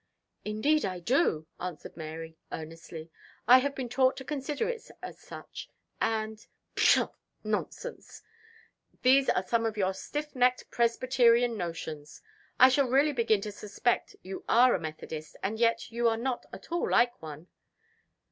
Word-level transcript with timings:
"Indeed 0.43 0.83
I 0.83 0.99
do," 0.99 1.45
answered 1.59 1.95
Mary 1.95 2.39
earnestly. 2.51 3.11
"I 3.47 3.59
have 3.59 3.75
been 3.75 3.87
taught 3.87 4.17
to 4.17 4.25
consider 4.25 4.67
it 4.67 4.89
as 5.03 5.19
such; 5.19 5.69
and" 6.01 6.43
"Pshaw! 6.75 7.09
nonsense! 7.43 8.23
these 9.03 9.29
are 9.29 9.45
some 9.47 9.63
of 9.63 9.77
your 9.77 9.93
stiff 9.93 10.35
necked 10.35 10.71
Presbyterian 10.71 11.55
notions. 11.55 12.23
I 12.59 12.67
shall 12.69 12.89
really 12.89 13.13
begin 13.13 13.41
to 13.41 13.51
suspect 13.51 14.15
you 14.23 14.43
are 14.49 14.73
a 14.73 14.79
Methodist 14.79 15.37
and 15.43 15.59
yet 15.59 15.91
you 15.91 16.09
are 16.09 16.17
not 16.17 16.47
at 16.51 16.71
all 16.71 16.89
like 16.89 17.21
one." 17.21 17.49